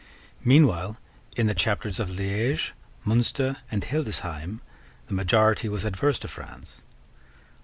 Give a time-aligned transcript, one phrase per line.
[0.43, 0.97] Meanwhile,
[1.35, 2.73] in the Chapters of Liege,
[3.05, 4.59] Munster, and Hildesheim,
[5.05, 6.81] the majority was adverse to France.